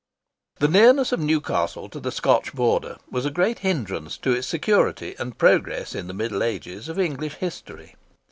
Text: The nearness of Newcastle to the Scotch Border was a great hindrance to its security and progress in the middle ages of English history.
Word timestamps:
The 0.57 0.67
nearness 0.67 1.11
of 1.11 1.19
Newcastle 1.19 1.87
to 1.89 1.99
the 1.99 2.11
Scotch 2.11 2.53
Border 2.55 2.97
was 3.11 3.23
a 3.27 3.29
great 3.29 3.59
hindrance 3.59 4.17
to 4.17 4.31
its 4.31 4.47
security 4.47 5.13
and 5.19 5.37
progress 5.37 5.93
in 5.93 6.07
the 6.07 6.13
middle 6.15 6.41
ages 6.41 6.89
of 6.89 6.97
English 6.97 7.35
history. 7.35 7.93